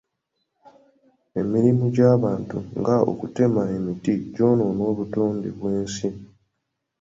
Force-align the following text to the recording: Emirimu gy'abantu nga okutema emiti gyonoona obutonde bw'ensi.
Emirimu 1.41 1.83
gy'abantu 1.95 2.57
nga 2.79 2.95
okutema 3.11 3.61
emiti 3.77 4.13
gyonoona 4.33 4.83
obutonde 4.91 5.47
bw'ensi. 5.57 6.07